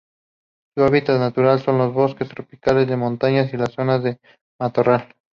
Su 0.75 0.83
hábitat 0.83 1.19
natural 1.19 1.59
son 1.59 1.77
los 1.77 1.93
bosques 1.93 2.27
tropicales 2.27 2.87
de 2.87 2.97
montaña 2.97 3.45
y 3.45 3.55
las 3.55 3.73
zonas 3.73 4.01
de 4.03 4.19
matorral. 4.59 5.13